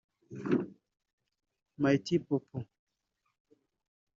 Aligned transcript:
“Might 1.81 2.07
Popo 2.27 2.55